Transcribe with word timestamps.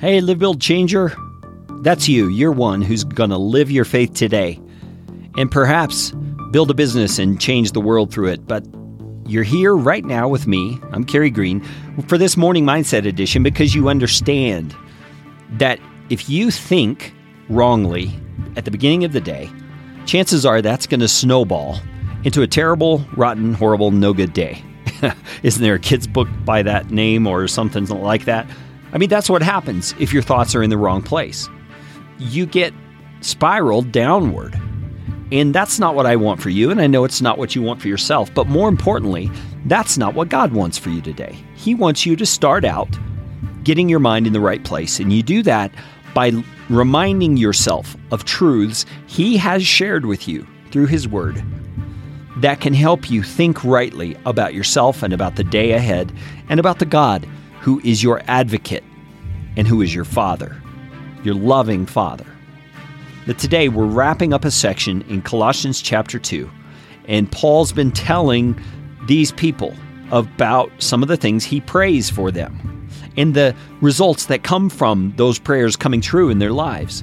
Hey, 0.00 0.20
Live 0.20 0.38
Build 0.38 0.60
Changer. 0.60 1.12
That's 1.80 2.08
you. 2.08 2.28
You're 2.28 2.52
one 2.52 2.82
who's 2.82 3.02
going 3.02 3.30
to 3.30 3.36
live 3.36 3.68
your 3.68 3.84
faith 3.84 4.14
today 4.14 4.60
and 5.36 5.50
perhaps 5.50 6.12
build 6.52 6.70
a 6.70 6.74
business 6.74 7.18
and 7.18 7.40
change 7.40 7.72
the 7.72 7.80
world 7.80 8.12
through 8.12 8.28
it. 8.28 8.46
But 8.46 8.64
you're 9.26 9.42
here 9.42 9.74
right 9.74 10.04
now 10.04 10.28
with 10.28 10.46
me. 10.46 10.78
I'm 10.92 11.02
Carey 11.02 11.30
Green 11.30 11.62
for 12.06 12.16
this 12.16 12.36
morning 12.36 12.64
mindset 12.64 13.06
edition 13.08 13.42
because 13.42 13.74
you 13.74 13.88
understand 13.88 14.72
that 15.54 15.80
if 16.10 16.30
you 16.30 16.52
think 16.52 17.12
wrongly 17.48 18.12
at 18.54 18.64
the 18.64 18.70
beginning 18.70 19.02
of 19.02 19.12
the 19.12 19.20
day, 19.20 19.50
chances 20.06 20.46
are 20.46 20.62
that's 20.62 20.86
going 20.86 21.00
to 21.00 21.08
snowball 21.08 21.80
into 22.22 22.42
a 22.42 22.46
terrible, 22.46 23.04
rotten, 23.16 23.52
horrible, 23.52 23.90
no 23.90 24.12
good 24.12 24.32
day. 24.32 24.62
Isn't 25.42 25.60
there 25.60 25.74
a 25.74 25.80
kid's 25.80 26.06
book 26.06 26.28
by 26.44 26.62
that 26.62 26.92
name 26.92 27.26
or 27.26 27.48
something 27.48 27.84
like 27.86 28.26
that? 28.26 28.46
I 28.92 28.98
mean, 28.98 29.08
that's 29.08 29.30
what 29.30 29.42
happens 29.42 29.94
if 29.98 30.12
your 30.12 30.22
thoughts 30.22 30.54
are 30.54 30.62
in 30.62 30.70
the 30.70 30.78
wrong 30.78 31.02
place. 31.02 31.48
You 32.18 32.46
get 32.46 32.72
spiraled 33.20 33.92
downward. 33.92 34.58
And 35.30 35.54
that's 35.54 35.78
not 35.78 35.94
what 35.94 36.06
I 36.06 36.16
want 36.16 36.40
for 36.40 36.48
you. 36.48 36.70
And 36.70 36.80
I 36.80 36.86
know 36.86 37.04
it's 37.04 37.20
not 37.20 37.36
what 37.36 37.54
you 37.54 37.60
want 37.60 37.82
for 37.82 37.88
yourself. 37.88 38.32
But 38.32 38.46
more 38.46 38.68
importantly, 38.68 39.30
that's 39.66 39.98
not 39.98 40.14
what 40.14 40.30
God 40.30 40.52
wants 40.52 40.78
for 40.78 40.88
you 40.88 41.02
today. 41.02 41.36
He 41.54 41.74
wants 41.74 42.06
you 42.06 42.16
to 42.16 42.24
start 42.24 42.64
out 42.64 42.88
getting 43.62 43.88
your 43.88 43.98
mind 43.98 44.26
in 44.26 44.32
the 44.32 44.40
right 44.40 44.64
place. 44.64 45.00
And 45.00 45.12
you 45.12 45.22
do 45.22 45.42
that 45.42 45.70
by 46.14 46.32
reminding 46.70 47.36
yourself 47.36 47.94
of 48.10 48.24
truths 48.24 48.86
He 49.06 49.36
has 49.36 49.66
shared 49.66 50.06
with 50.06 50.26
you 50.26 50.46
through 50.70 50.86
His 50.86 51.06
Word 51.06 51.42
that 52.38 52.60
can 52.60 52.72
help 52.72 53.10
you 53.10 53.22
think 53.22 53.62
rightly 53.64 54.16
about 54.24 54.54
yourself 54.54 55.02
and 55.02 55.12
about 55.12 55.36
the 55.36 55.44
day 55.44 55.72
ahead 55.72 56.12
and 56.48 56.60
about 56.60 56.78
the 56.78 56.86
God 56.86 57.26
who 57.60 57.80
is 57.84 58.02
your 58.02 58.22
advocate 58.26 58.84
and 59.56 59.66
who 59.66 59.82
is 59.82 59.94
your 59.94 60.04
Father, 60.04 60.60
your 61.24 61.34
loving 61.34 61.86
Father. 61.86 62.26
That 63.26 63.38
today 63.38 63.68
we're 63.68 63.86
wrapping 63.86 64.32
up 64.32 64.44
a 64.44 64.50
section 64.50 65.02
in 65.02 65.22
Colossians 65.22 65.82
chapter 65.82 66.18
2, 66.18 66.50
and 67.06 67.30
Paul's 67.30 67.72
been 67.72 67.92
telling 67.92 68.58
these 69.06 69.32
people 69.32 69.74
about 70.10 70.70
some 70.78 71.02
of 71.02 71.08
the 71.08 71.16
things 71.16 71.44
he 71.44 71.60
prays 71.60 72.08
for 72.08 72.30
them 72.30 72.88
and 73.16 73.34
the 73.34 73.54
results 73.80 74.26
that 74.26 74.44
come 74.44 74.70
from 74.70 75.12
those 75.16 75.38
prayers 75.38 75.76
coming 75.76 76.00
true 76.00 76.30
in 76.30 76.38
their 76.38 76.52
lives. 76.52 77.02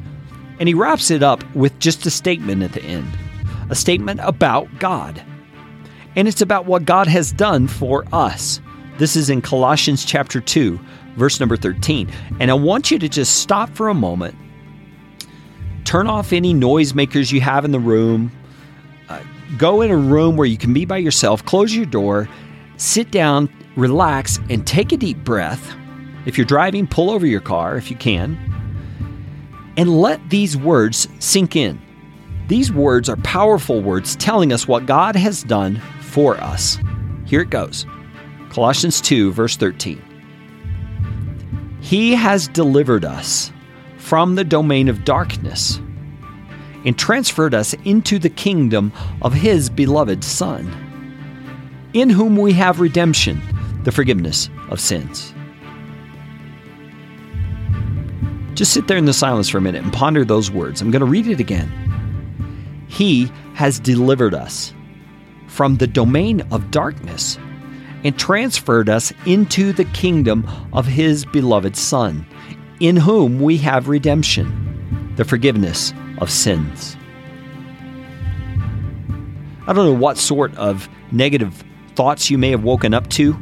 And 0.59 0.67
he 0.69 0.73
wraps 0.73 1.11
it 1.11 1.21
up 1.21 1.43
with 1.55 1.77
just 1.79 2.05
a 2.05 2.09
statement 2.09 2.63
at 2.63 2.71
the 2.71 2.83
end 2.83 3.07
a 3.69 3.75
statement 3.75 4.19
about 4.23 4.67
God. 4.79 5.21
And 6.15 6.27
it's 6.27 6.41
about 6.41 6.65
what 6.65 6.85
God 6.85 7.07
has 7.07 7.31
done 7.31 7.67
for 7.67 8.05
us. 8.13 8.61
This 8.97 9.17
is 9.17 9.29
in 9.29 9.41
Colossians 9.41 10.05
chapter 10.05 10.39
2, 10.39 10.79
verse 11.17 11.41
number 11.41 11.57
13. 11.57 12.09
And 12.39 12.49
I 12.49 12.53
want 12.53 12.91
you 12.91 12.99
to 12.99 13.09
just 13.09 13.41
stop 13.41 13.69
for 13.71 13.89
a 13.89 13.93
moment, 13.93 14.35
turn 15.83 16.07
off 16.07 16.31
any 16.31 16.53
noisemakers 16.53 17.29
you 17.31 17.41
have 17.41 17.65
in 17.65 17.71
the 17.71 17.79
room, 17.79 18.31
uh, 19.09 19.21
go 19.57 19.81
in 19.81 19.91
a 19.91 19.97
room 19.97 20.37
where 20.37 20.47
you 20.47 20.57
can 20.57 20.73
be 20.73 20.85
by 20.85 20.97
yourself, 20.97 21.43
close 21.45 21.75
your 21.75 21.85
door, 21.85 22.29
sit 22.77 23.11
down, 23.11 23.49
relax, 23.75 24.39
and 24.49 24.65
take 24.65 24.93
a 24.93 24.97
deep 24.97 25.17
breath. 25.25 25.75
If 26.25 26.37
you're 26.37 26.45
driving, 26.45 26.87
pull 26.87 27.09
over 27.09 27.27
your 27.27 27.41
car 27.41 27.75
if 27.75 27.91
you 27.91 27.97
can, 27.97 28.37
and 29.75 29.99
let 29.99 30.29
these 30.29 30.55
words 30.55 31.09
sink 31.19 31.57
in. 31.57 31.81
These 32.47 32.71
words 32.71 33.09
are 33.09 33.17
powerful 33.17 33.81
words 33.81 34.15
telling 34.15 34.53
us 34.53 34.69
what 34.69 34.85
God 34.85 35.17
has 35.17 35.43
done 35.43 35.81
for 35.99 36.37
us. 36.37 36.77
Here 37.25 37.41
it 37.41 37.49
goes 37.49 37.85
Colossians 38.55 39.01
2, 39.01 39.33
verse 39.33 39.57
13. 39.57 40.01
He 41.81 42.15
has 42.15 42.47
delivered 42.47 43.03
us 43.03 43.51
from 43.97 44.35
the 44.35 44.45
domain 44.45 44.87
of 44.87 45.03
darkness 45.03 45.81
and 46.85 46.97
transferred 46.97 47.53
us 47.53 47.73
into 47.83 48.17
the 48.17 48.29
kingdom 48.29 48.93
of 49.21 49.33
His 49.33 49.69
beloved 49.69 50.23
Son, 50.23 50.71
in 51.93 52.09
whom 52.09 52.37
we 52.37 52.53
have 52.53 52.79
redemption, 52.79 53.41
the 53.83 53.91
forgiveness 53.91 54.49
of 54.69 54.79
sins. 54.79 55.33
Just 58.53 58.71
sit 58.71 58.87
there 58.87 58.95
in 58.95 59.03
the 59.03 59.11
silence 59.11 59.49
for 59.49 59.57
a 59.57 59.61
minute 59.61 59.83
and 59.83 59.91
ponder 59.91 60.23
those 60.23 60.49
words. 60.49 60.79
I'm 60.79 60.91
going 60.91 61.01
to 61.01 61.05
read 61.05 61.27
it 61.27 61.41
again. 61.41 61.69
He 62.87 63.29
has 63.55 63.81
delivered 63.81 64.33
us 64.33 64.73
from 65.47 65.75
the 65.75 65.87
domain 65.87 66.39
of 66.51 66.71
darkness 66.71 67.37
and 68.05 68.17
transferred 68.17 68.87
us 68.87 69.11
into 69.25 69.73
the 69.73 69.83
kingdom 69.85 70.47
of 70.71 70.85
His 70.85 71.25
beloved 71.25 71.75
Son, 71.75 72.25
in 72.79 72.95
whom 72.95 73.41
we 73.41 73.57
have 73.57 73.89
redemption, 73.89 75.13
the 75.17 75.25
forgiveness 75.25 75.91
of 76.19 76.29
sins. 76.29 76.95
I 79.67 79.73
don't 79.73 79.85
know 79.85 79.93
what 79.93 80.17
sort 80.17 80.55
of 80.55 80.87
negative 81.11 81.63
thoughts 81.95 82.29
you 82.29 82.37
may 82.37 82.51
have 82.51 82.63
woken 82.63 82.93
up 82.93 83.09
to, 83.09 83.35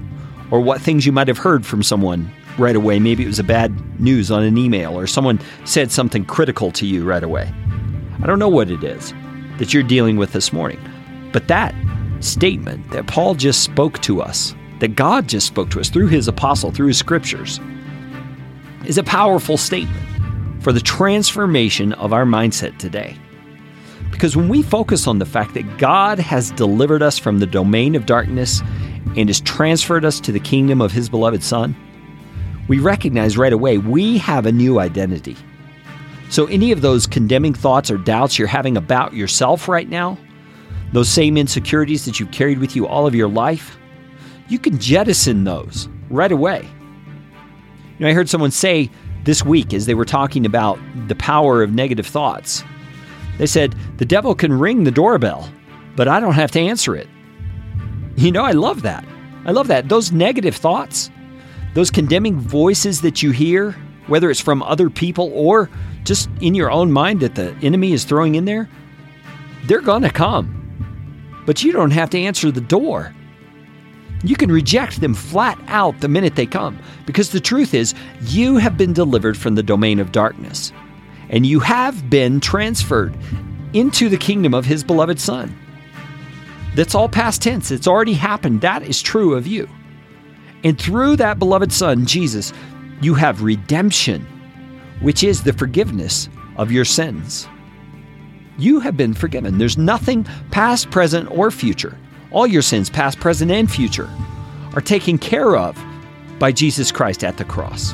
or 0.50 0.62
what 0.62 0.79
things 0.79 1.06
you 1.06 1.12
might 1.12 1.28
have 1.28 1.38
heard 1.38 1.66
from 1.66 1.84
someone 1.84 2.31
right 2.57 2.75
away. 2.75 3.00
Maybe 3.00 3.23
it 3.23 3.28
was 3.28 3.40
a 3.40 3.44
bad 3.44 4.00
news 4.00 4.31
on 4.31 4.44
an 4.44 4.57
email, 4.57 4.97
or 4.97 5.07
someone 5.07 5.41
said 5.66 5.91
something 5.91 6.23
critical 6.23 6.72
to 6.72 6.85
you 6.85 7.03
right 7.03 7.23
away. 7.23 7.52
I 8.22 8.28
don't 8.28 8.40
know 8.40 8.47
what 8.47 8.72
it 8.72 8.84
is 8.84 9.13
that 9.57 9.73
you're 9.73 9.84
dealing 9.84 10.16
with 10.16 10.31
this 10.31 10.53
morning. 10.53 10.79
But 11.34 11.50
that 11.50 11.75
statement 12.23 12.89
that 12.91 13.07
Paul 13.07 13.35
just 13.35 13.63
spoke 13.63 14.00
to 14.01 14.22
us, 14.22 14.56
that 14.79 14.95
God 14.95 15.28
just 15.28 15.47
spoke 15.47 15.69
to 15.72 15.79
us 15.79 15.89
through 15.89 16.07
his 16.07 16.28
apostle, 16.28 16.72
through 16.72 16.88
his 16.88 16.97
scriptures, 16.97 17.59
is 18.85 18.97
a 18.97 19.03
powerful 19.03 19.57
statement 19.57 20.63
for 20.63 20.72
the 20.72 20.79
transformation 20.79 21.94
of 21.94 22.13
our 22.13 22.25
mindset 22.25 22.78
today. 22.78 23.17
Because 24.11 24.35
when 24.35 24.47
we 24.47 24.61
focus 24.61 25.07
on 25.07 25.19
the 25.19 25.25
fact 25.25 25.53
that 25.53 25.78
God 25.78 26.19
has 26.19 26.51
delivered 26.51 27.01
us 27.01 27.17
from 27.17 27.39
the 27.39 27.45
domain 27.45 27.95
of 27.95 28.06
darkness 28.06 28.61
and 29.17 29.28
has 29.28 29.41
transferred 29.41 30.05
us 30.05 30.19
to 30.22 30.31
the 30.31 30.40
kingdom 30.40 30.81
of 30.81 30.91
his 30.91 31.09
beloved 31.09 31.44
Son, 31.44 31.75
we 32.67 32.79
recognize 32.79 33.38
right 33.38 33.51
away 33.51 33.78
we 33.78 34.17
have 34.19 34.45
a 34.45 34.51
new 34.51 34.79
identity. 34.79 35.35
So, 36.29 36.45
any 36.45 36.72
of 36.72 36.81
those 36.81 37.05
condemning 37.05 37.53
thoughts 37.53 37.91
or 37.91 37.97
doubts 37.97 38.40
you're 38.40 38.47
having 38.47 38.78
about 38.78 39.13
yourself 39.13 39.67
right 39.67 39.90
now, 39.90 40.17
those 40.94 41.09
same 41.09 41.38
insecurities 41.38 42.06
that 42.06 42.20
you've 42.20 42.31
carried 42.31 42.59
with 42.59 42.76
you 42.76 42.88
all 42.88 43.06
of 43.06 43.16
your 43.16 43.28
life, 43.28 43.78
you 44.48 44.59
can 44.59 44.78
jettison 44.78 45.44
those 45.44 45.90
right 46.09 46.31
away. 46.31 46.70
You 47.98 48.06
know, 48.06 48.08
I 48.08 48.14
heard 48.14 48.30
someone 48.30 48.52
say 48.52 48.90
this 49.24 49.44
week 49.44 49.74
as 49.74 49.86
they 49.86 49.96
were 49.96 50.06
talking 50.06 50.46
about 50.46 50.80
the 51.08 51.16
power 51.16 51.64
of 51.64 51.74
negative 51.74 52.06
thoughts. 52.06 52.64
They 53.40 53.48
said, 53.48 53.76
The 53.98 54.06
devil 54.06 54.36
can 54.36 54.53
ring 54.53 54.84
the 54.84 54.92
doorbell, 54.92 55.50
but 55.96 56.08
I 56.08 56.20
don't 56.20 56.34
have 56.34 56.52
to 56.52 56.59
answer 56.59 56.96
it. 56.96 57.08
You 58.16 58.32
know, 58.32 58.44
I 58.44 58.52
love 58.52 58.84
that. 58.84 59.03
I 59.46 59.52
love 59.52 59.68
that. 59.68 59.90
Those 59.90 60.12
negative 60.12 60.56
thoughts, 60.56 61.09
those 61.74 61.90
condemning 61.90 62.40
voices 62.40 63.02
that 63.02 63.24
you 63.24 63.32
hear, 63.32 63.72
whether 64.08 64.30
it's 64.30 64.40
from 64.40 64.62
other 64.62 64.90
people 64.90 65.32
or 65.34 65.70
just 66.03 66.30
in 66.42 66.53
your 66.53 66.70
own 66.70 66.92
mind 66.92 67.22
that 67.22 67.36
the 67.36 67.56
enemy 67.64 67.94
is 67.94 68.03
throwing 68.03 68.36
in 68.36 68.46
there, 68.46 68.70
they're 69.66 69.82
going 69.82 70.03
to 70.03 70.12
come. 70.12 70.62
But 71.46 71.64
you 71.64 71.72
don't 71.72 71.92
have 71.92 72.09
to 72.12 72.20
answer 72.20 72.52
the 72.52 72.62
door. 72.62 73.14
You 74.24 74.36
can 74.36 74.52
reject 74.52 75.02
them 75.02 75.14
flat 75.14 75.59
out 75.68 76.00
the 76.00 76.08
minute 76.08 76.36
they 76.36 76.46
come 76.46 76.80
because 77.06 77.31
the 77.31 77.42
truth 77.42 77.74
is, 77.74 77.94
you 78.22 78.58
have 78.58 78.78
been 78.78 78.94
delivered 78.94 79.38
from 79.38 79.56
the 79.56 79.64
domain 79.64 80.00
of 80.00 80.14
darkness 80.14 80.72
and 81.30 81.46
you 81.46 81.59
have 81.59 82.09
been 82.09 82.40
transferred 82.40 83.18
into 83.74 84.08
the 84.08 84.18
kingdom 84.18 84.53
of 84.53 84.66
His 84.66 84.84
beloved 84.84 85.20
Son. 85.20 85.53
That's 86.76 86.96
all 86.96 87.09
past 87.09 87.42
tense. 87.42 87.72
It's 87.72 87.88
already 87.88 88.14
happened. 88.14 88.62
That 88.62 88.84
is 88.84 89.02
true 89.02 89.36
of 89.36 89.46
you. 89.46 89.68
And 90.64 90.80
through 90.80 91.18
that 91.18 91.40
beloved 91.40 91.74
Son, 91.74 92.06
Jesus, 92.06 92.53
you 93.02 93.14
have 93.16 93.41
redemption 93.41 94.26
which 95.02 95.23
is 95.23 95.44
the 95.44 95.53
forgiveness 95.53 96.29
of 96.56 96.72
your 96.72 96.85
sins. 96.85 97.47
You 98.58 98.79
have 98.79 98.96
been 98.96 99.14
forgiven. 99.14 99.58
There's 99.58 99.78
nothing 99.78 100.26
past, 100.52 100.91
present, 100.91 101.29
or 101.32 101.50
future. 101.52 101.97
All 102.32 102.47
your 102.47 102.61
sins, 102.61 102.90
past, 102.90 103.20
present, 103.20 103.52
and 103.52 103.72
future, 103.72 104.09
are 104.76 104.82
taken 104.82 105.17
care 105.17 105.55
of 105.55 105.78
by 106.40 106.52
Jesus 106.52 106.91
Christ 106.91 107.23
at 107.23 107.38
the 107.38 107.46
cross. 107.46 107.94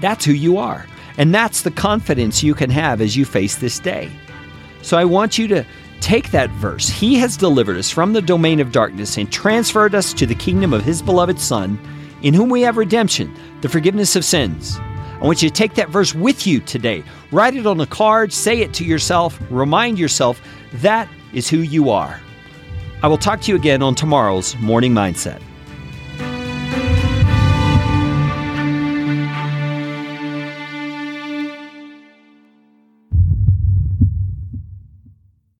That's 0.00 0.24
who 0.24 0.32
you 0.32 0.58
are. 0.58 0.86
And 1.18 1.34
that's 1.34 1.62
the 1.62 1.70
confidence 1.70 2.42
you 2.42 2.54
can 2.54 2.70
have 2.70 3.00
as 3.00 3.16
you 3.16 3.24
face 3.24 3.56
this 3.56 3.78
day. 3.78 4.10
So 4.82 4.96
I 4.96 5.04
want 5.04 5.36
you 5.36 5.48
to 5.48 5.66
take 6.00 6.30
that 6.30 6.50
verse. 6.50 6.88
He 6.88 7.16
has 7.16 7.36
delivered 7.36 7.76
us 7.76 7.90
from 7.90 8.12
the 8.12 8.22
domain 8.22 8.60
of 8.60 8.72
darkness 8.72 9.18
and 9.18 9.30
transferred 9.30 9.94
us 9.94 10.14
to 10.14 10.26
the 10.26 10.34
kingdom 10.34 10.72
of 10.72 10.84
His 10.84 11.02
beloved 11.02 11.38
Son, 11.38 11.78
in 12.22 12.34
whom 12.34 12.48
we 12.48 12.62
have 12.62 12.76
redemption, 12.76 13.34
the 13.60 13.68
forgiveness 13.68 14.16
of 14.16 14.24
sins. 14.24 14.80
I 15.20 15.24
want 15.24 15.42
you 15.42 15.50
to 15.50 15.54
take 15.54 15.74
that 15.74 15.90
verse 15.90 16.14
with 16.14 16.46
you 16.46 16.60
today. 16.60 17.04
Write 17.30 17.54
it 17.54 17.66
on 17.66 17.78
a 17.80 17.86
card, 17.86 18.32
say 18.32 18.60
it 18.60 18.72
to 18.74 18.84
yourself, 18.84 19.38
remind 19.50 19.98
yourself 19.98 20.40
that 20.74 21.08
is 21.34 21.48
who 21.48 21.58
you 21.58 21.90
are. 21.90 22.18
I 23.02 23.08
will 23.08 23.18
talk 23.18 23.42
to 23.42 23.52
you 23.52 23.56
again 23.56 23.82
on 23.82 23.94
tomorrow's 23.94 24.56
Morning 24.56 24.92
Mindset. 24.92 25.42